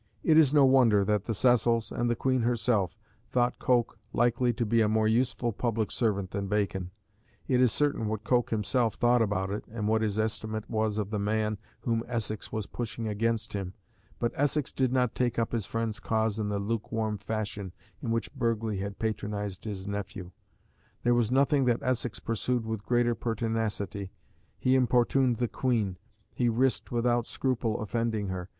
It 0.23 0.35
is 0.35 0.51
no 0.51 0.65
wonder 0.65 1.05
that 1.05 1.25
the 1.25 1.33
Cecils, 1.35 1.91
and 1.91 2.09
the 2.09 2.15
Queen 2.15 2.41
herself, 2.41 2.97
thought 3.29 3.59
Coke 3.59 3.99
likely 4.13 4.51
to 4.51 4.65
be 4.65 4.81
a 4.81 4.89
more 4.89 5.07
useful 5.07 5.51
public 5.53 5.91
servant 5.91 6.31
than 6.31 6.47
Bacon: 6.47 6.89
it 7.47 7.61
is 7.61 7.71
certain 7.71 8.07
what 8.07 8.23
Coke 8.23 8.49
himself 8.49 8.95
thought 8.95 9.21
about 9.21 9.51
it, 9.51 9.63
and 9.71 9.87
what 9.87 10.01
his 10.01 10.17
estimate 10.17 10.67
was 10.67 10.97
of 10.97 11.11
the 11.11 11.19
man 11.19 11.59
whom 11.81 12.03
Essex 12.07 12.51
was 12.51 12.65
pushing 12.65 13.07
against 13.07 13.53
him. 13.53 13.75
But 14.17 14.31
Essex 14.33 14.71
did 14.71 14.91
not 14.91 15.13
take 15.13 15.37
up 15.37 15.51
his 15.51 15.67
friend's 15.67 15.99
cause 15.99 16.39
in 16.39 16.49
the 16.49 16.57
lukewarm 16.57 17.19
fashion 17.19 17.71
in 18.01 18.09
which 18.09 18.33
Burghley 18.33 18.77
had 18.77 18.97
patronised 18.97 19.65
his 19.65 19.87
nephew. 19.87 20.31
There 21.03 21.13
was 21.13 21.31
nothing 21.31 21.65
that 21.65 21.83
Essex 21.83 22.19
pursued 22.19 22.65
with 22.65 22.81
greater 22.87 23.13
pertinacity. 23.13 24.13
He 24.57 24.73
importuned 24.73 25.37
the 25.37 25.47
Queen. 25.47 25.99
He 26.33 26.49
risked 26.49 26.91
without 26.91 27.27
scruple 27.27 27.79
offending 27.81 28.29
her. 28.29 28.49